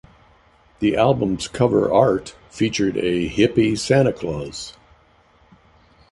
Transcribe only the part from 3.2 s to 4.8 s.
hippie Santa Claus.